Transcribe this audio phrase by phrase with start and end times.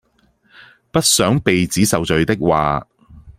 [0.89, 2.87] 不想鼻子受罪的話